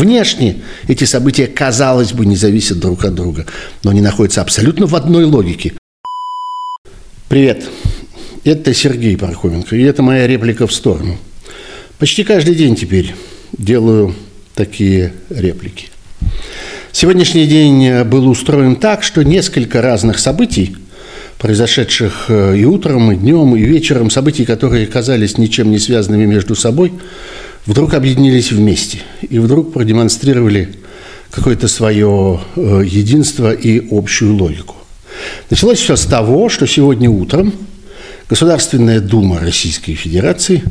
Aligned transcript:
Внешне 0.00 0.56
эти 0.88 1.04
события, 1.04 1.46
казалось 1.46 2.14
бы, 2.14 2.24
не 2.24 2.34
зависят 2.34 2.80
друг 2.80 3.04
от 3.04 3.14
друга, 3.14 3.44
но 3.84 3.90
они 3.90 4.00
находятся 4.00 4.40
абсолютно 4.40 4.86
в 4.86 4.94
одной 4.94 5.24
логике. 5.24 5.74
Привет, 7.28 7.68
это 8.44 8.72
Сергей 8.72 9.18
Пархоменко, 9.18 9.76
и 9.76 9.82
это 9.82 10.02
моя 10.02 10.26
реплика 10.26 10.66
в 10.66 10.72
сторону. 10.72 11.18
Почти 11.98 12.24
каждый 12.24 12.54
день 12.54 12.76
теперь 12.76 13.14
делаю 13.52 14.14
такие 14.54 15.12
реплики. 15.28 15.88
Сегодняшний 16.92 17.46
день 17.46 18.04
был 18.04 18.26
устроен 18.26 18.76
так, 18.76 19.02
что 19.02 19.22
несколько 19.22 19.82
разных 19.82 20.18
событий, 20.18 20.78
произошедших 21.38 22.26
э, 22.28 22.56
и 22.56 22.64
утром, 22.64 23.12
и 23.12 23.16
днем, 23.16 23.54
и 23.54 23.60
вечером, 23.60 24.08
событий, 24.08 24.46
которые 24.46 24.86
казались 24.86 25.36
ничем 25.36 25.70
не 25.70 25.78
связанными 25.78 26.24
между 26.24 26.54
собой, 26.54 26.90
вдруг 27.66 27.94
объединились 27.94 28.52
вместе 28.52 28.98
и 29.22 29.38
вдруг 29.38 29.72
продемонстрировали 29.72 30.76
какое-то 31.30 31.68
свое 31.68 32.40
э, 32.56 32.82
единство 32.84 33.52
и 33.52 33.86
общую 33.90 34.36
логику. 34.36 34.76
Началось 35.48 35.78
все 35.78 35.96
с 35.96 36.04
того, 36.04 36.48
что 36.48 36.66
сегодня 36.66 37.10
утром 37.10 37.52
Государственная 38.28 39.00
Дума 39.00 39.40
Российской 39.40 39.94
Федерации, 39.94 40.62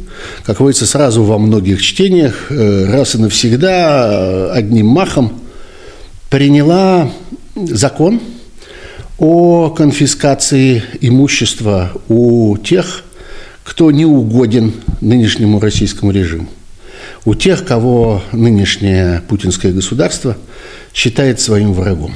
как 0.45 0.57
говорится 0.57 0.85
сразу 0.85 1.23
во 1.23 1.37
многих 1.37 1.81
чтениях, 1.81 2.47
э, 2.49 2.85
раз 2.85 3.15
и 3.15 3.17
навсегда 3.17 4.51
одним 4.53 4.87
махом 4.87 5.41
приняла 6.29 7.11
закон 7.55 8.21
о 9.17 9.69
конфискации 9.69 10.83
имущества 11.01 11.91
у 12.07 12.55
тех, 12.57 13.03
кто 13.63 13.91
не 13.91 14.05
угоден 14.05 14.73
нынешнему 15.01 15.59
российскому 15.59 16.11
режиму, 16.11 16.47
у 17.25 17.35
тех, 17.35 17.65
кого 17.65 18.21
нынешнее 18.31 19.21
путинское 19.27 19.71
государство 19.71 20.37
считает 20.93 21.39
своим 21.39 21.73
врагом. 21.73 22.15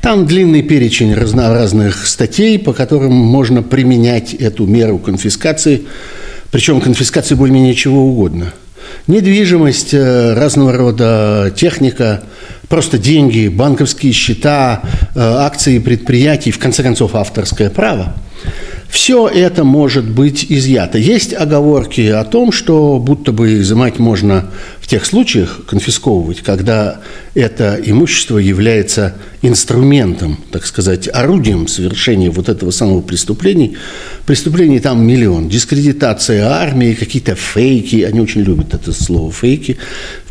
Там 0.00 0.26
длинный 0.26 0.62
перечень 0.62 1.14
разнообразных 1.14 2.06
статей, 2.06 2.58
по 2.58 2.72
которым 2.72 3.12
можно 3.12 3.62
применять 3.62 4.34
эту 4.34 4.66
меру 4.66 4.98
конфискации, 4.98 5.82
причем 6.50 6.80
конфискации 6.80 7.34
более-менее 7.34 7.74
чего 7.74 8.06
угодно. 8.06 8.54
Недвижимость, 9.06 9.92
э, 9.92 10.32
разного 10.32 10.72
рода 10.72 11.52
техника, 11.54 12.22
просто 12.68 12.96
деньги, 12.96 13.48
банковские 13.48 14.12
счета, 14.12 14.82
э, 15.14 15.20
акции 15.20 15.78
предприятий, 15.78 16.50
в 16.50 16.58
конце 16.58 16.82
концов, 16.82 17.14
авторское 17.14 17.68
право– 17.68 18.14
все 18.88 19.28
это 19.28 19.64
может 19.64 20.08
быть 20.08 20.46
изъято. 20.48 20.98
Есть 20.98 21.34
оговорки 21.34 22.00
о 22.00 22.24
том, 22.24 22.52
что 22.52 22.98
будто 22.98 23.32
бы 23.32 23.60
изымать 23.60 23.98
можно 23.98 24.50
в 24.80 24.86
тех 24.86 25.04
случаях, 25.04 25.66
конфисковывать, 25.66 26.40
когда 26.40 27.00
это 27.34 27.78
имущество 27.84 28.38
является 28.38 29.14
инструментом, 29.42 30.38
так 30.50 30.64
сказать, 30.64 31.08
орудием 31.12 31.68
совершения 31.68 32.30
вот 32.30 32.48
этого 32.48 32.70
самого 32.70 33.02
преступления. 33.02 33.72
Преступлений 34.24 34.80
там 34.80 35.06
миллион. 35.06 35.48
Дискредитация 35.48 36.46
армии, 36.48 36.94
какие-то 36.94 37.34
фейки, 37.34 38.02
они 38.02 38.20
очень 38.20 38.40
любят 38.40 38.72
это 38.72 38.92
слово 38.92 39.30
фейки, 39.30 39.76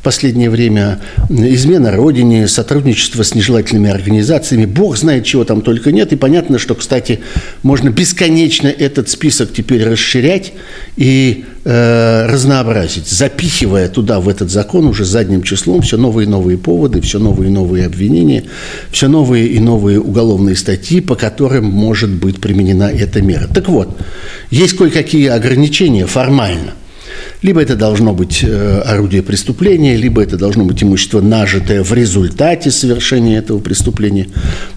последнее 0.07 0.49
время 0.49 1.01
измена 1.27 1.91
Родине, 1.91 2.47
сотрудничество 2.47 3.23
с 3.23 3.35
нежелательными 3.35 3.89
организациями, 3.89 4.63
бог 4.63 4.95
знает, 4.95 5.25
чего 5.25 5.43
там 5.43 5.61
только 5.61 5.91
нет. 5.91 6.13
И 6.13 6.15
понятно, 6.15 6.59
что, 6.59 6.75
кстати, 6.75 7.19
можно 7.61 7.89
бесконечно 7.89 8.69
этот 8.69 9.09
список 9.09 9.51
теперь 9.51 9.83
расширять 9.83 10.53
и 10.95 11.43
э, 11.65 12.25
разнообразить, 12.25 13.09
запихивая 13.09 13.89
туда, 13.89 14.21
в 14.21 14.29
этот 14.29 14.49
закон 14.49 14.85
уже 14.85 15.03
задним 15.03 15.43
числом 15.43 15.81
все 15.81 15.97
новые 15.97 16.25
и 16.25 16.29
новые 16.29 16.57
поводы, 16.57 17.01
все 17.01 17.19
новые 17.19 17.49
и 17.49 17.53
новые 17.53 17.85
обвинения, 17.85 18.45
все 18.91 19.09
новые 19.09 19.47
и 19.47 19.59
новые 19.59 19.99
уголовные 19.99 20.55
статьи, 20.55 21.01
по 21.01 21.15
которым 21.15 21.65
может 21.65 22.11
быть 22.11 22.39
применена 22.39 22.89
эта 22.89 23.21
мера. 23.21 23.49
Так 23.53 23.67
вот, 23.67 23.89
есть 24.51 24.77
кое-какие 24.77 25.27
ограничения 25.27 26.05
формально– 26.05 26.75
либо 27.41 27.61
это 27.61 27.75
должно 27.75 28.13
быть 28.13 28.43
э, 28.43 28.79
орудие 28.85 29.21
преступления, 29.21 29.95
либо 29.95 30.21
это 30.21 30.37
должно 30.37 30.63
быть 30.65 30.83
имущество, 30.83 31.21
нажитое 31.21 31.83
в 31.83 31.93
результате 31.93 32.71
совершения 32.71 33.37
этого 33.37 33.59
преступления. 33.59 34.27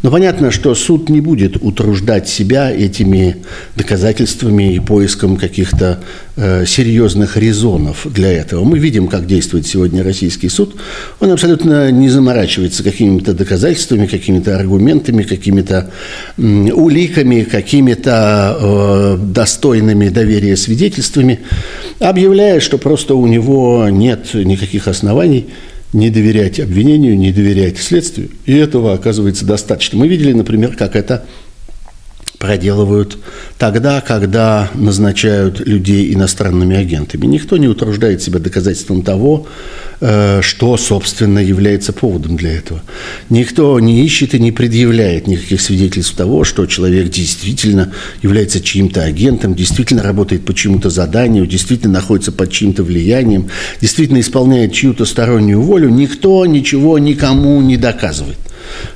Но 0.03 0.11
понятно, 0.11 0.51
что 0.51 0.75
суд 0.75 1.09
не 1.09 1.21
будет 1.21 1.57
утруждать 1.61 2.29
себя 2.29 2.71
этими 2.71 3.37
доказательствами 3.77 4.75
и 4.75 4.79
поиском 4.81 5.37
каких-то 5.37 6.01
э, 6.37 6.67
серьезных 6.67 7.37
резонов 7.39 8.07
для 8.13 8.31
этого. 8.31 8.65
Мы 8.65 8.79
видим, 8.79 9.09
как 9.09 9.27
действует 9.27 9.67
сегодня 9.67 10.03
российский 10.03 10.51
суд. 10.51 10.77
Он 11.21 11.31
абсолютно 11.31 11.91
не 11.91 12.11
заморачивается 12.11 12.83
какими-то 12.83 13.33
доказательствами, 13.33 14.07
какими-то 14.07 14.59
аргументами, 14.59 15.23
какими-то 15.23 15.91
уликами, 16.37 17.43
какими-то 17.45 18.59
э, 18.61 19.19
достойными 19.19 20.09
доверия 20.09 20.57
свидетельствами, 20.57 21.41
объявляет 22.01 22.63
что 22.63 22.79
просто 22.79 23.15
у 23.15 23.27
него 23.27 23.89
нет 23.91 24.35
никаких 24.35 24.89
оснований 24.89 25.47
не 25.93 26.11
доверять 26.11 26.61
обвинению, 26.61 27.19
не 27.19 27.33
доверять 27.33 27.79
следствию. 27.79 28.31
И 28.47 28.55
этого 28.55 28.95
оказывается 28.95 29.45
достаточно. 29.45 29.99
Мы 29.99 30.09
видели, 30.09 30.33
например, 30.33 30.77
как 30.77 30.95
это 30.95 31.25
проделывают 32.41 33.19
тогда, 33.59 34.01
когда 34.01 34.71
назначают 34.73 35.61
людей 35.61 36.13
иностранными 36.15 36.75
агентами. 36.75 37.27
Никто 37.27 37.59
не 37.59 37.69
утруждает 37.69 38.23
себя 38.23 38.39
доказательством 38.39 39.03
того, 39.03 39.47
э, 40.01 40.41
что, 40.41 40.79
собственно, 40.79 41.39
является 41.39 41.93
поводом 41.93 42.37
для 42.39 42.53
этого. 42.53 42.83
Никто 43.29 43.79
не 43.79 44.03
ищет 44.07 44.35
и 44.35 44.41
не 44.41 44.53
предъявляет 44.53 45.27
никаких 45.27 45.61
свидетельств 45.61 46.17
того, 46.17 46.45
что 46.45 46.65
человек 46.65 47.11
действительно 47.11 47.93
является 48.23 48.63
чьим-то 48.63 49.03
агентом, 49.03 49.55
действительно 49.55 50.03
работает 50.03 50.47
по 50.47 50.55
чьему-то 50.55 50.89
заданию, 50.89 51.47
действительно 51.47 51.93
находится 51.93 52.33
под 52.33 52.51
чьим-то 52.51 52.83
влиянием, 52.83 53.51
действительно 53.83 54.21
исполняет 54.21 54.73
чью-то 54.73 55.05
стороннюю 55.05 55.61
волю. 55.61 55.91
Никто 55.91 56.47
ничего 56.47 56.99
никому 56.99 57.61
не 57.61 57.77
доказывает. 57.77 58.39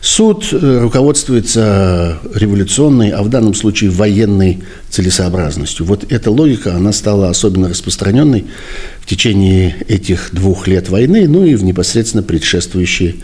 Суд 0.00 0.48
э, 0.52 0.78
руководствуется 0.80 2.18
революционной, 2.34 3.10
а 3.10 3.22
в 3.22 3.28
данном 3.28 3.54
случае 3.54 3.90
военной 3.90 4.62
целесообразностью. 4.90 5.86
Вот 5.86 6.10
эта 6.12 6.30
логика, 6.30 6.76
она 6.76 6.92
стала 6.92 7.28
особенно 7.28 7.68
распространенной 7.68 8.44
в 9.00 9.06
течение 9.06 9.76
этих 9.88 10.30
двух 10.32 10.66
лет 10.66 10.88
войны, 10.88 11.26
ну 11.28 11.44
и 11.44 11.54
в 11.54 11.64
непосредственно 11.64 12.22
предшествующие 12.22 13.16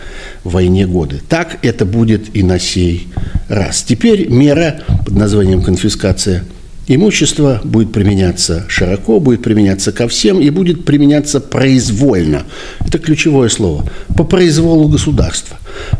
войне 0.44 0.86
годы. 0.86 1.20
Так 1.28 1.58
это 1.62 1.84
будет 1.84 2.34
и 2.34 2.42
на 2.42 2.58
сей 2.58 3.08
раз. 3.48 3.82
Теперь 3.82 4.28
мера 4.28 4.80
под 5.04 5.16
названием 5.16 5.62
конфискация– 5.62 6.44
Имущество 6.92 7.60
будет 7.62 7.92
применяться 7.92 8.64
широко, 8.66 9.20
будет 9.20 9.44
применяться 9.44 9.92
ко 9.92 10.08
всем 10.08 10.40
и 10.40 10.50
будет 10.50 10.84
применяться 10.84 11.38
произвольно. 11.38 12.42
Это 12.80 12.98
ключевое 12.98 13.48
слово. 13.48 13.88
По 14.16 14.24
произволу 14.24 14.88
государства, 14.88 15.56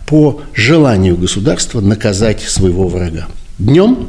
по 0.09 0.41
желанию 0.53 1.17
государства 1.17 1.81
наказать 1.81 2.41
своего 2.41 2.89
врага. 2.89 3.29
Днем 3.61 4.09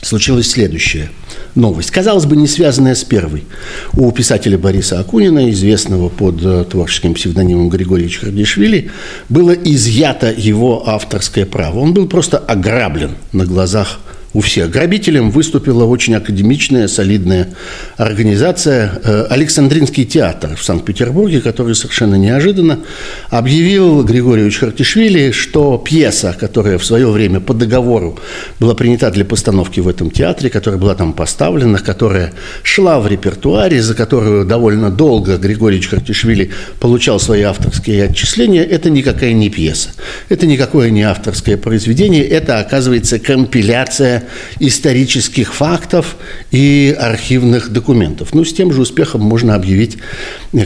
случилась 0.00 0.50
следующая 0.50 1.08
новость. 1.54 1.92
Казалось 1.92 2.26
бы, 2.26 2.34
не 2.34 2.48
связанная 2.48 2.96
с 2.96 3.04
первой. 3.04 3.44
У 3.92 4.10
писателя 4.10 4.58
Бориса 4.58 4.98
Акунина, 4.98 5.52
известного 5.52 6.08
под 6.08 6.44
э, 6.44 6.64
творческим 6.68 7.14
псевдонимом 7.14 7.68
Григорий 7.68 8.10
Чхардишвили, 8.10 8.90
было 9.28 9.52
изъято 9.52 10.34
его 10.36 10.82
авторское 10.84 11.46
право. 11.46 11.78
Он 11.78 11.94
был 11.94 12.08
просто 12.08 12.38
ограблен 12.38 13.12
на 13.30 13.46
глазах 13.46 14.00
у 14.34 14.40
всех. 14.40 14.70
Грабителем 14.70 15.30
выступила 15.30 15.84
очень 15.84 16.14
академичная, 16.14 16.88
солидная 16.88 17.48
организация 17.96 19.00
э, 19.04 19.26
Александринский 19.28 20.04
театр 20.04 20.56
в 20.56 20.64
Санкт-Петербурге, 20.64 21.40
который 21.40 21.74
совершенно 21.74 22.14
неожиданно 22.14 22.80
объявил 23.28 24.02
Григорию 24.04 24.50
Чхартишвили, 24.50 25.32
что 25.32 25.76
пьеса, 25.76 26.34
которая 26.38 26.78
в 26.78 26.84
свое 26.84 27.10
время 27.10 27.40
по 27.40 27.52
договору 27.52 28.18
была 28.58 28.74
принята 28.74 29.10
для 29.10 29.24
постановки 29.24 29.80
в 29.80 29.88
этом 29.88 30.10
театре, 30.10 30.48
которая 30.48 30.80
была 30.80 30.94
там 30.94 31.12
поставлена, 31.12 31.78
которая 31.78 32.32
шла 32.62 33.00
в 33.00 33.06
репертуаре, 33.06 33.82
за 33.82 33.94
которую 33.94 34.46
довольно 34.46 34.90
долго 34.90 35.36
Григорий 35.36 35.80
Чхартишвили 35.80 36.50
получал 36.80 37.20
свои 37.20 37.42
авторские 37.42 38.04
отчисления, 38.04 38.62
это 38.64 38.88
никакая 38.88 39.32
не 39.34 39.50
пьеса. 39.50 39.90
Это 40.30 40.46
никакое 40.46 40.90
не 40.90 41.02
авторское 41.02 41.58
произведение, 41.58 42.24
это, 42.24 42.60
оказывается, 42.60 43.18
компиляция 43.18 44.21
исторических 44.58 45.54
фактов 45.54 46.16
и 46.50 46.96
архивных 46.98 47.70
документов. 47.70 48.34
Ну, 48.34 48.44
с 48.44 48.52
тем 48.52 48.72
же 48.72 48.80
успехом 48.80 49.22
можно 49.22 49.54
объявить 49.54 49.98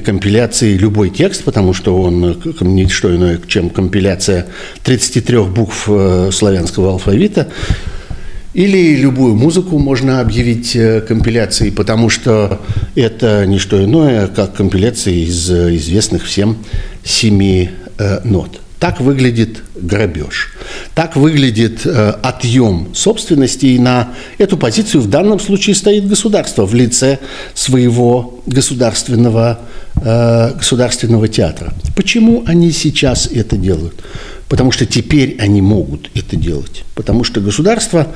компиляцией 0.04 0.78
любой 0.78 1.10
текст, 1.10 1.44
потому 1.44 1.72
что 1.72 2.00
он 2.00 2.40
не 2.60 2.88
что 2.88 3.14
иное, 3.14 3.40
чем 3.46 3.70
компиляция 3.70 4.46
33 4.84 5.38
букв 5.40 5.84
э, 5.88 6.30
славянского 6.32 6.90
алфавита. 6.90 7.48
Или 8.54 8.96
любую 8.96 9.34
музыку 9.34 9.78
можно 9.78 10.20
объявить 10.20 10.74
э, 10.74 11.02
компиляцией, 11.02 11.72
потому 11.72 12.08
что 12.08 12.62
это 12.94 13.44
не 13.46 13.58
что 13.58 13.84
иное, 13.84 14.28
как 14.28 14.54
компиляция 14.54 15.12
из 15.12 15.50
известных 15.50 16.24
всем 16.24 16.56
семи 17.04 17.70
э, 17.98 18.20
нот. 18.24 18.60
Так 18.78 19.00
выглядит 19.00 19.62
грабеж. 19.74 20.52
Так 20.94 21.16
выглядит 21.16 21.86
э, 21.86 22.10
отъем 22.22 22.94
собственности. 22.94 23.66
И 23.66 23.78
на 23.78 24.10
эту 24.36 24.58
позицию 24.58 25.00
в 25.00 25.08
данном 25.08 25.40
случае 25.40 25.74
стоит 25.74 26.06
государство 26.06 26.66
в 26.66 26.74
лице 26.74 27.18
своего 27.54 28.42
государственного, 28.44 29.60
э, 30.02 30.52
государственного 30.58 31.26
театра. 31.26 31.72
Почему 31.94 32.44
они 32.46 32.70
сейчас 32.70 33.26
это 33.26 33.56
делают? 33.56 34.04
Потому 34.48 34.72
что 34.72 34.84
теперь 34.84 35.38
они 35.40 35.62
могут 35.62 36.10
это 36.14 36.36
делать. 36.36 36.84
Потому 36.94 37.24
что 37.24 37.40
государство 37.40 38.08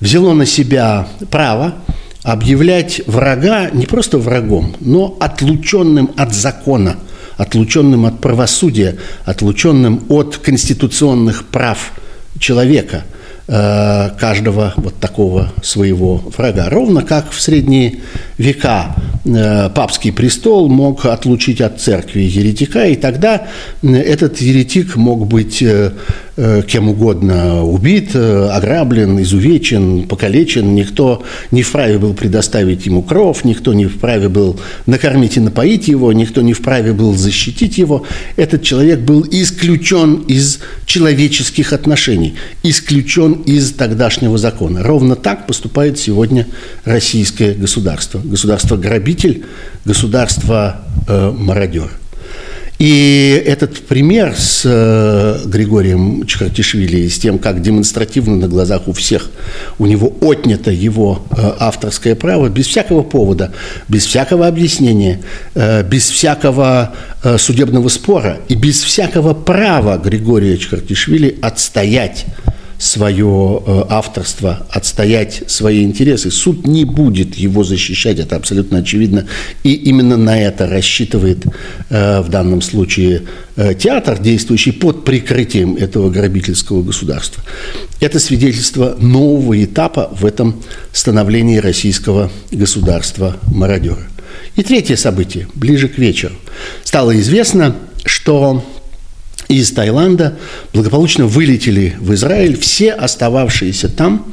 взяло 0.00 0.34
на 0.34 0.46
себя 0.46 1.06
право 1.30 1.76
объявлять 2.24 3.02
врага 3.06 3.70
не 3.70 3.86
просто 3.86 4.18
врагом, 4.18 4.74
но 4.80 5.16
отлученным 5.20 6.10
от 6.16 6.34
закона– 6.34 6.96
отлученным 7.38 8.04
от 8.04 8.20
правосудия, 8.20 8.96
отлученным 9.24 10.04
от 10.10 10.36
конституционных 10.36 11.46
прав 11.46 11.92
человека, 12.38 13.04
э, 13.46 14.10
каждого 14.18 14.74
вот 14.76 14.96
такого 14.96 15.52
своего 15.62 16.16
врага. 16.36 16.68
Ровно 16.68 17.02
как 17.02 17.30
в 17.30 17.40
средние 17.40 18.00
века 18.36 18.94
э, 19.24 19.70
папский 19.70 20.12
престол 20.12 20.68
мог 20.68 21.06
отлучить 21.06 21.62
от 21.62 21.80
церкви 21.80 22.20
еретика, 22.20 22.86
и 22.86 22.96
тогда 22.96 23.46
этот 23.82 24.40
еретик 24.40 24.96
мог 24.96 25.26
быть 25.26 25.62
э, 25.62 25.92
Э, 25.92 26.27
кем 26.68 26.88
угодно 26.88 27.64
убит, 27.64 28.10
э, 28.14 28.48
ограблен, 28.50 29.20
изувечен, 29.20 30.06
покалечен. 30.06 30.72
Никто 30.74 31.24
не 31.50 31.62
вправе 31.62 31.98
был 31.98 32.14
предоставить 32.14 32.86
ему 32.86 33.02
кров, 33.02 33.44
никто 33.44 33.74
не 33.74 33.86
вправе 33.86 34.28
был 34.28 34.60
накормить 34.86 35.36
и 35.36 35.40
напоить 35.40 35.88
его, 35.88 36.12
никто 36.12 36.40
не 36.40 36.52
вправе 36.52 36.92
был 36.92 37.16
защитить 37.16 37.78
его. 37.78 38.04
Этот 38.36 38.62
человек 38.62 39.00
был 39.00 39.26
исключен 39.28 40.22
из 40.28 40.60
человеческих 40.86 41.72
отношений, 41.72 42.36
исключен 42.62 43.32
из 43.32 43.72
тогдашнего 43.72 44.38
закона. 44.38 44.84
Ровно 44.84 45.16
так 45.16 45.48
поступает 45.48 45.98
сегодня 45.98 46.46
российское 46.84 47.54
государство. 47.54 48.20
Государство-грабитель, 48.22 49.46
государство-мародер. 49.84 51.97
Э, 52.78 52.84
и 52.84 53.42
этот 53.44 53.86
пример 53.86 54.34
с 54.36 54.62
э, 54.64 55.40
Григорием 55.46 56.24
Чхартишвили, 56.26 57.08
с 57.08 57.18
тем, 57.18 57.38
как 57.38 57.60
демонстративно 57.60 58.36
на 58.36 58.48
глазах 58.48 58.86
у 58.86 58.92
всех 58.92 59.30
у 59.78 59.86
него 59.86 60.12
отнято 60.20 60.70
его 60.70 61.26
э, 61.30 61.52
авторское 61.58 62.14
право, 62.14 62.48
без 62.48 62.66
всякого 62.66 63.02
повода, 63.02 63.52
без 63.88 64.06
всякого 64.06 64.46
объяснения, 64.46 65.20
э, 65.54 65.82
без 65.82 66.08
всякого 66.08 66.94
судебного 67.36 67.88
спора 67.88 68.38
и 68.48 68.54
без 68.54 68.80
всякого 68.80 69.34
права 69.34 69.98
Григория 69.98 70.56
Чхартишвили 70.56 71.36
отстоять 71.42 72.26
свое 72.78 73.62
э, 73.66 73.84
авторство, 73.88 74.66
отстоять 74.70 75.42
свои 75.48 75.82
интересы. 75.82 76.30
Суд 76.30 76.66
не 76.66 76.84
будет 76.84 77.34
его 77.34 77.64
защищать, 77.64 78.20
это 78.20 78.36
абсолютно 78.36 78.78
очевидно. 78.78 79.26
И 79.64 79.72
именно 79.72 80.16
на 80.16 80.40
это 80.40 80.68
рассчитывает 80.68 81.44
э, 81.90 82.20
в 82.20 82.28
данном 82.28 82.62
случае 82.62 83.22
э, 83.56 83.74
театр, 83.74 84.18
действующий 84.20 84.70
под 84.70 85.04
прикрытием 85.04 85.74
этого 85.74 86.08
грабительского 86.08 86.82
государства. 86.82 87.42
Это 88.00 88.20
свидетельство 88.20 88.96
нового 89.00 89.62
этапа 89.62 90.10
в 90.12 90.24
этом 90.24 90.62
становлении 90.92 91.58
российского 91.58 92.30
государства-мародера. 92.52 94.06
И 94.54 94.62
третье 94.62 94.94
событие, 94.94 95.48
ближе 95.54 95.88
к 95.88 95.98
вечеру. 95.98 96.34
Стало 96.84 97.18
известно, 97.18 97.74
что 98.04 98.64
из 99.48 99.72
Таиланда 99.72 100.38
благополучно 100.72 101.26
вылетели 101.26 101.96
в 101.98 102.12
Израиль 102.14 102.58
все 102.58 102.92
остававшиеся 102.92 103.88
там 103.88 104.32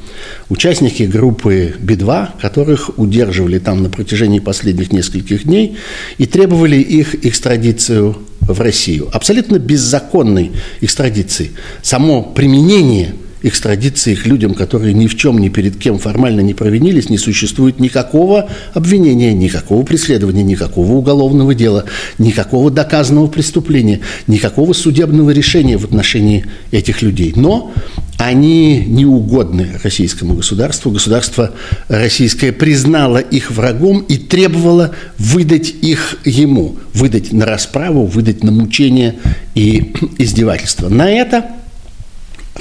участники 0.50 1.04
группы 1.04 1.76
Би-2, 1.80 2.42
которых 2.42 2.98
удерживали 2.98 3.60
там 3.60 3.84
на 3.84 3.90
протяжении 3.90 4.40
последних 4.40 4.92
нескольких 4.92 5.46
дней 5.46 5.78
и 6.18 6.26
требовали 6.26 6.78
их 6.78 7.26
экстрадицию 7.26 8.18
в 8.42 8.60
Россию. 8.62 9.10
Абсолютно 9.12 9.58
беззаконной 9.58 10.52
экстрадиции. 10.82 11.52
Само 11.82 12.22
применение– 12.22 13.16
экстрадиции 13.48 14.14
их 14.14 14.26
людям, 14.26 14.54
которые 14.54 14.94
ни 14.94 15.08
в 15.08 15.16
чем, 15.16 15.38
ни 15.38 15.50
перед 15.50 15.78
кем 15.78 16.00
формально 16.00 16.42
не 16.42 16.54
провинились, 16.54 17.10
не 17.10 17.18
существует 17.18 17.80
никакого 17.80 18.50
обвинения, 18.74 19.34
никакого 19.34 19.84
преследования, 19.84 20.44
никакого 20.44 20.94
уголовного 20.94 21.54
дела, 21.54 21.86
никакого 22.18 22.72
доказанного 22.72 23.28
преступления, 23.28 24.02
никакого 24.28 24.74
судебного 24.74 25.30
решения 25.30 25.78
в 25.78 25.86
отношении 25.86 26.46
этих 26.72 27.02
людей. 27.02 27.34
Но 27.36 27.72
они 28.18 28.80
не 28.88 29.06
угодны 29.06 29.80
российскому 29.84 30.36
государству. 30.36 30.90
Государство 30.90 31.52
российское 31.88 32.52
признало 32.52 33.18
их 33.18 33.52
врагом 33.52 34.00
и 34.00 34.18
требовало 34.18 34.92
выдать 35.18 35.70
их 35.82 36.18
ему, 36.26 36.78
выдать 36.94 37.34
на 37.34 37.46
расправу, 37.46 38.06
выдать 38.06 38.44
на 38.44 38.52
мучение 38.52 39.16
и 39.54 39.94
издевательство. 40.18 40.90
На 40.90 41.12
это 41.12 41.46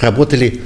работали 0.01 0.61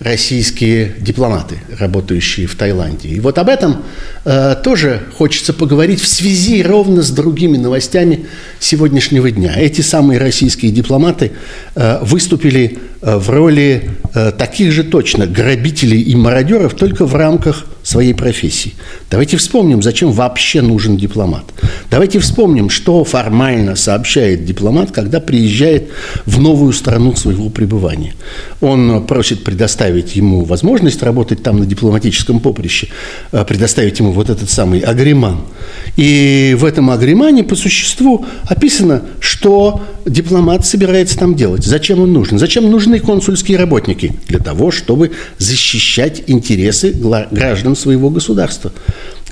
российские 0.00 0.94
дипломаты, 0.98 1.58
работающие 1.78 2.46
в 2.46 2.56
Таиланде. 2.56 3.08
И 3.08 3.20
вот 3.20 3.38
об 3.38 3.48
этом 3.48 3.84
э, 4.24 4.56
тоже 4.62 5.00
хочется 5.16 5.52
поговорить 5.52 6.00
в 6.00 6.08
связи 6.08 6.62
ровно 6.62 7.02
с 7.02 7.10
другими 7.10 7.56
новостями 7.56 8.26
сегодняшнего 8.58 9.30
дня. 9.30 9.54
Эти 9.56 9.80
самые 9.80 10.18
российские 10.18 10.72
дипломаты 10.72 11.32
э, 11.74 11.98
выступили 12.02 12.78
э, 13.00 13.16
в 13.16 13.30
роли 13.30 13.90
э, 14.14 14.32
таких 14.32 14.72
же 14.72 14.84
точно 14.84 15.26
грабителей 15.26 16.00
и 16.00 16.14
мародеров, 16.16 16.74
только 16.74 17.06
в 17.06 17.14
рамках 17.14 17.66
своей 17.84 18.14
профессии. 18.14 18.74
Давайте 19.10 19.36
вспомним, 19.36 19.82
зачем 19.82 20.10
вообще 20.10 20.62
нужен 20.62 20.96
дипломат. 20.96 21.44
Давайте 21.90 22.18
вспомним, 22.18 22.70
что 22.70 23.04
формально 23.04 23.76
сообщает 23.76 24.44
дипломат, 24.44 24.90
когда 24.90 25.20
приезжает 25.20 25.90
в 26.24 26.40
новую 26.40 26.72
страну 26.72 27.14
своего 27.14 27.50
пребывания. 27.50 28.14
Он 28.60 29.06
просит 29.06 29.44
предоставить 29.44 30.16
ему 30.16 30.44
возможность 30.44 31.02
работать 31.02 31.42
там 31.42 31.58
на 31.58 31.66
дипломатическом 31.66 32.40
поприще, 32.40 32.88
э, 33.32 33.44
предоставить 33.44 33.98
ему 33.98 34.12
вот 34.12 34.30
этот 34.30 34.50
самый 34.50 34.80
агриман. 34.80 35.42
И 35.96 36.56
в 36.58 36.64
этом 36.64 36.90
агримане 36.90 37.44
по 37.44 37.54
существу 37.54 38.24
описано, 38.44 39.02
что 39.20 39.82
дипломат 40.04 40.66
собирается 40.66 41.18
там 41.18 41.34
делать, 41.34 41.64
зачем 41.64 42.00
он 42.00 42.12
нужен, 42.12 42.38
зачем 42.38 42.70
нужны 42.70 42.98
консульские 42.98 43.58
работники. 43.58 44.12
Для 44.28 44.38
того, 44.38 44.70
чтобы 44.70 45.12
защищать 45.38 46.24
интересы 46.26 46.92
граждан 47.30 47.76
своего 47.76 48.10
государства. 48.10 48.72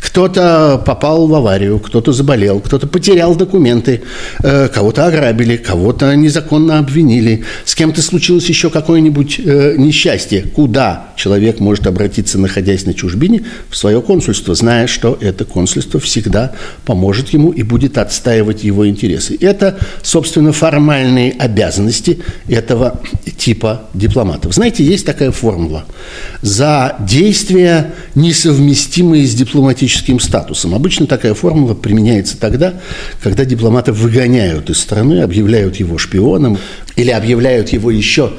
Кто-то 0.03 0.83
попал 0.85 1.29
в 1.29 1.35
аварию, 1.35 1.79
кто-то 1.79 2.13
заболел, 2.13 2.59
кто-то 2.59 2.87
потерял 2.89 3.37
документы, 3.37 4.03
э, 4.43 4.69
кого-то 4.69 5.07
ограбили, 5.07 5.57
кого-то 5.57 6.15
незаконно 6.17 6.79
обвинили, 6.79 7.45
с 7.65 7.75
кем-то 7.77 8.03
случилось 8.03 8.49
еще 8.49 8.69
какое-нибудь 8.69 9.41
э, 9.43 9.77
несчастье. 9.79 10.43
Куда 10.43 11.11
человек 11.17 11.61
может 11.61 11.87
обратиться, 11.87 12.39
находясь 12.39 12.85
на 12.85 12.95
чужбине, 12.95 13.45
в 13.71 13.77
свое 13.77 14.03
консульство, 14.03 14.55
зная, 14.57 14.89
что 14.89 15.17
это 15.21 15.45
консульство 15.45 16.01
всегда 16.01 16.53
поможет 16.85 17.31
ему 17.31 17.51
и 17.51 17.63
будет 17.63 17.97
отстаивать 17.97 18.65
его 18.65 18.89
интересы. 18.89 19.39
Это, 19.41 19.79
собственно, 20.03 20.53
формальные 20.53 21.33
обязанности 21.39 22.19
этого 22.49 23.01
типа 23.39 23.83
дипломатов. 23.95 24.53
Знаете, 24.53 24.85
есть 24.85 25.07
такая 25.07 25.31
формула. 25.31 25.85
За 26.43 26.97
действия, 26.99 27.95
несовместимые 28.17 29.27
с 29.27 29.35
дипломатическим 29.35 29.92
дипломатическим 29.93 30.21
статусом. 30.21 30.75
Обычно 30.75 31.07
такая 31.07 31.35
формула 31.35 31.75
применяется 31.75 32.39
тогда, 32.39 32.75
когда 33.23 33.45
дипломата 33.45 33.93
выгоняют 33.93 34.71
из 34.71 34.79
страны, 34.79 35.21
объявляют 35.21 35.77
его 35.77 35.99
шпионом 35.99 36.59
или 36.97 37.11
объявляют 37.11 37.71
его 37.71 37.91
еще 37.91 38.33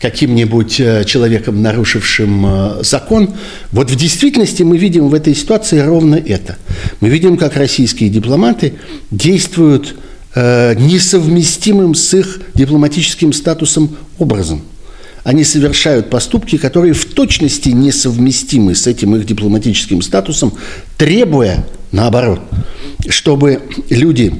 каким-нибудь 0.00 0.78
э, 0.80 1.04
человеком, 1.04 1.62
нарушившим 1.62 2.46
э, 2.46 2.82
закон. 2.82 3.34
Вот 3.72 3.90
в 3.90 3.96
действительности 3.96 4.62
мы 4.62 4.78
видим 4.78 5.08
в 5.08 5.14
этой 5.14 5.34
ситуации 5.34 5.80
ровно 5.80 6.14
это. 6.14 6.56
Мы 7.00 7.08
видим, 7.08 7.36
как 7.36 7.56
российские 7.56 8.10
дипломаты 8.10 8.74
действуют 9.10 9.96
э, 10.34 10.74
несовместимым 10.74 11.94
с 11.94 12.14
их 12.14 12.40
дипломатическим 12.54 13.32
статусом 13.32 13.96
образом– 14.18 14.62
они 15.28 15.44
совершают 15.44 16.08
поступки, 16.08 16.56
которые 16.56 16.94
в 16.94 17.04
точности 17.04 17.68
несовместимы 17.68 18.74
с 18.74 18.86
этим 18.86 19.14
их 19.14 19.26
дипломатическим 19.26 20.00
статусом, 20.00 20.54
требуя, 20.98 21.64
наоборот, 21.92 22.40
чтобы 23.08 23.62
люди 23.88 24.34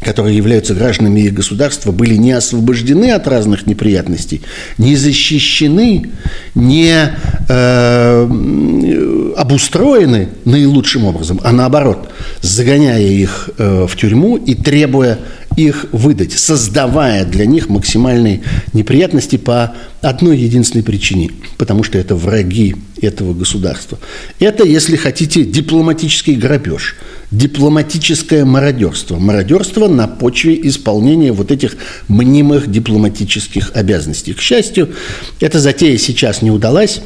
которые 0.00 0.34
являются 0.36 0.74
гражданами 0.74 1.20
их 1.20 1.34
государства, 1.34 1.92
были 1.92 2.14
не 2.16 2.32
освобождены 2.32 3.10
от 3.12 3.28
разных 3.28 3.66
неприятностей, 3.66 4.40
не 4.78 4.96
защищены, 4.96 6.06
не 6.54 7.12
э, 7.48 9.32
обустроены 9.36 10.30
наилучшим 10.44 11.04
образом, 11.04 11.40
а 11.44 11.52
наоборот, 11.52 12.08
загоняя 12.40 13.00
их 13.00 13.50
э, 13.58 13.86
в 13.86 13.94
тюрьму 13.96 14.36
и 14.38 14.54
требуя 14.54 15.18
их 15.56 15.86
выдать, 15.92 16.32
создавая 16.32 17.24
для 17.24 17.46
них 17.46 17.68
максимальные 17.68 18.42
неприятности 18.72 19.36
по 19.36 19.74
одной 20.00 20.38
единственной 20.38 20.82
причине, 20.82 21.30
потому 21.58 21.82
что 21.82 21.98
это 21.98 22.14
враги 22.14 22.76
этого 23.00 23.34
государства. 23.34 23.98
Это, 24.38 24.64
если 24.64 24.96
хотите, 24.96 25.44
дипломатический 25.44 26.34
грабеж, 26.34 26.96
дипломатическое 27.30 28.44
мародерство. 28.44 29.18
Мародерство 29.18 29.88
на 29.88 30.08
почве 30.08 30.58
исполнения 30.68 31.32
вот 31.32 31.50
этих 31.50 31.76
мнимых 32.08 32.70
дипломатических 32.70 33.72
обязанностей. 33.74 34.34
К 34.34 34.40
счастью, 34.40 34.90
эта 35.40 35.58
затея 35.60 35.98
сейчас 35.98 36.42
не 36.42 36.50
удалась 36.50 37.00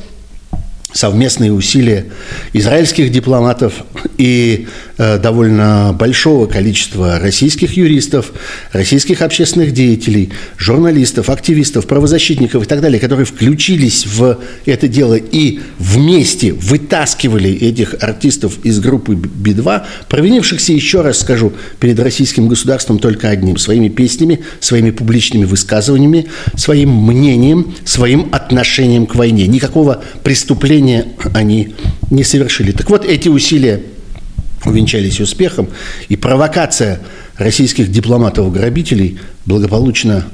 совместные 0.94 1.52
усилия 1.52 2.06
израильских 2.52 3.10
дипломатов 3.10 3.84
и 4.16 4.68
э, 4.96 5.18
довольно 5.18 5.94
большого 5.98 6.46
количества 6.46 7.18
российских 7.18 7.76
юристов, 7.76 8.32
российских 8.72 9.20
общественных 9.20 9.72
деятелей, 9.72 10.32
журналистов, 10.56 11.28
активистов, 11.30 11.86
правозащитников 11.88 12.62
и 12.62 12.66
так 12.66 12.80
далее, 12.80 13.00
которые 13.00 13.26
включились 13.26 14.06
в 14.06 14.38
это 14.66 14.86
дело 14.86 15.16
и 15.16 15.58
вместе 15.80 16.52
вытаскивали 16.52 17.50
этих 17.50 17.96
артистов 18.00 18.64
из 18.64 18.78
группы 18.78 19.16
Би-2, 19.16 19.82
провинившихся, 20.08 20.72
еще 20.72 21.00
раз 21.00 21.18
скажу, 21.18 21.52
перед 21.80 21.98
российским 21.98 22.46
государством 22.48 23.00
только 23.00 23.28
одним– 23.28 23.56
своими 23.64 23.88
песнями, 23.88 24.40
своими 24.60 24.92
публичными 24.92 25.44
высказываниями, 25.44 26.26
своим 26.56 26.90
мнением, 26.90 27.74
своим 27.84 28.28
отношением 28.30 29.06
к 29.06 29.16
войне. 29.16 29.48
Никакого 29.48 30.04
преступления 30.22 30.83
преступления 30.84 31.06
они 31.32 31.74
не 32.10 32.24
совершили. 32.24 32.72
Так 32.72 32.90
вот, 32.90 33.04
эти 33.04 33.28
усилия 33.28 33.80
увенчались 34.64 35.20
успехом, 35.20 35.68
и 36.08 36.16
провокация 36.16 37.00
российских 37.36 37.90
дипломатов-грабителей 37.90 39.18
благополучно 39.44 40.24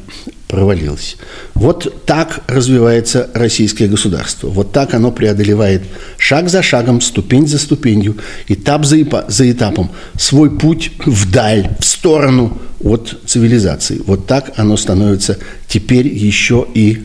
провалилась. 0.47 1.17
Вот 1.55 2.05
так 2.07 2.41
развивается 2.47 3.29
российское 3.35 3.89
государство. 3.89 4.49
Вот 4.49 4.73
так 4.73 4.95
оно 4.95 5.11
преодолевает 5.11 5.83
шаг 6.17 6.49
за 6.49 6.63
шагом, 6.63 7.01
ступень 7.01 7.47
за 7.47 7.59
ступенью, 7.59 8.17
этап 8.49 8.85
за, 8.85 8.99
за 9.29 9.51
этапом 9.51 9.91
свой 10.19 10.51
путь 10.51 10.93
вдаль, 11.07 11.71
в 11.81 11.85
сторону 11.85 12.61
от 12.81 13.19
цивилизации. 13.27 14.01
Вот 14.07 14.27
так 14.27 14.53
оно 14.57 14.77
становится 14.77 15.39
теперь 15.69 16.09
еще 16.09 16.67
и 16.75 17.03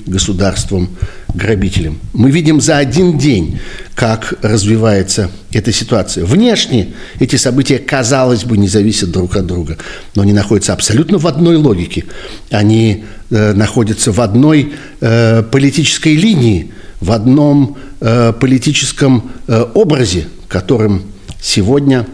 государством-грабителем. 1.36 2.00
Мы 2.14 2.32
видим 2.32 2.62
за 2.62 2.78
один 2.78 3.18
день, 3.18 3.60
как 3.94 4.34
развивается 4.42 5.30
эта 5.52 5.72
ситуация. 5.72 6.26
Внешне 6.26 6.94
эти 7.20 7.36
события, 7.36 7.78
казалось 7.78 8.46
бы, 8.46 8.58
не 8.58 8.68
зависят 8.68 9.12
друг 9.12 9.36
от 9.36 9.46
друга, 9.46 9.78
но 10.16 10.24
они 10.24 10.34
находятся 10.34 10.74
абсолютно 10.74 11.18
в 11.18 11.28
одной 11.28 11.58
логике. 11.58 12.06
Они 12.50 13.06
э, 13.30 13.54
находятся 13.54 14.12
в 14.12 14.22
одной 14.22 14.74
э, 15.02 15.44
политической 15.44 16.16
линии, 16.16 16.72
в 17.02 17.12
одном 17.12 17.78
э, 18.02 18.34
политическом 18.40 19.32
э, 19.48 19.66
образе, 19.74 20.28
которым 20.48 21.04
сегодня 21.42 22.06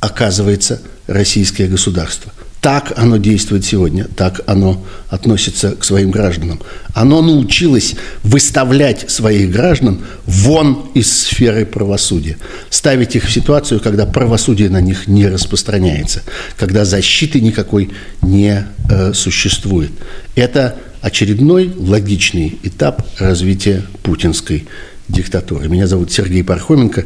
оказывается 0.00 0.80
российское 1.06 1.68
государство– 1.68 2.32
так 2.66 2.94
оно 2.96 3.16
действует 3.16 3.64
сегодня, 3.64 4.08
так 4.16 4.40
оно 4.46 4.84
относится 5.08 5.76
к 5.76 5.84
своим 5.84 6.10
гражданам. 6.10 6.60
Оно 6.94 7.22
научилось 7.22 7.94
выставлять 8.24 9.08
своих 9.08 9.52
граждан 9.52 10.00
вон 10.24 10.90
из 10.92 11.12
сферы 11.16 11.64
правосудия, 11.64 12.38
ставить 12.68 13.14
их 13.14 13.26
в 13.26 13.32
ситуацию, 13.32 13.78
когда 13.78 14.04
правосудие 14.04 14.68
на 14.68 14.80
них 14.80 15.06
не 15.06 15.28
распространяется, 15.28 16.24
когда 16.56 16.84
защиты 16.84 17.40
никакой 17.40 17.92
не 18.20 18.66
э, 18.90 19.12
существует. 19.14 19.92
Это 20.34 20.74
очередной 21.02 21.72
логичный 21.78 22.58
этап 22.64 23.06
развития 23.20 23.84
путинской 24.02 24.66
диктатуры. 25.08 25.68
Меня 25.68 25.86
зовут 25.86 26.12
Сергей 26.12 26.42
Пархоменко. 26.42 27.04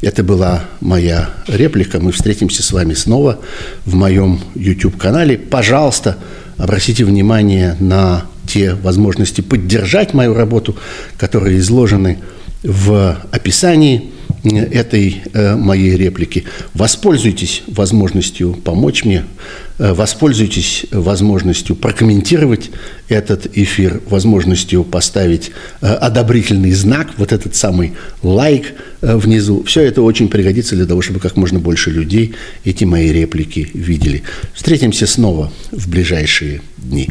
Это 0.00 0.22
была 0.24 0.64
моя 0.80 1.30
реплика. 1.46 2.00
Мы 2.00 2.12
встретимся 2.12 2.62
с 2.62 2.72
вами 2.72 2.94
снова 2.94 3.40
в 3.84 3.94
моем 3.94 4.40
YouTube-канале. 4.54 5.38
Пожалуйста, 5.38 6.16
обратите 6.56 7.04
внимание 7.04 7.76
на 7.78 8.24
те 8.46 8.74
возможности 8.74 9.40
поддержать 9.40 10.14
мою 10.14 10.34
работу, 10.34 10.76
которые 11.18 11.58
изложены 11.58 12.18
в 12.62 13.18
описании 13.30 14.12
этой 14.44 15.22
э, 15.32 15.56
моей 15.56 15.96
реплики. 15.96 16.44
Воспользуйтесь 16.74 17.62
возможностью 17.66 18.54
помочь 18.54 19.04
мне, 19.04 19.24
э, 19.78 19.92
воспользуйтесь 19.92 20.86
возможностью 20.90 21.76
прокомментировать 21.76 22.70
этот 23.08 23.46
эфир, 23.56 24.00
возможностью 24.08 24.84
поставить 24.84 25.50
э, 25.80 25.86
одобрительный 25.86 26.72
знак, 26.72 27.10
вот 27.18 27.32
этот 27.32 27.54
самый 27.54 27.94
лайк 28.22 28.74
внизу. 29.00 29.64
Все 29.64 29.82
это 29.82 30.02
очень 30.02 30.28
пригодится 30.28 30.76
для 30.76 30.86
того, 30.86 31.02
чтобы 31.02 31.20
как 31.20 31.36
можно 31.36 31.58
больше 31.58 31.90
людей 31.90 32.34
эти 32.64 32.84
мои 32.84 33.12
реплики 33.12 33.70
видели. 33.74 34.22
Встретимся 34.54 35.06
снова 35.06 35.52
в 35.70 35.88
ближайшие 35.88 36.62
дни. 36.76 37.10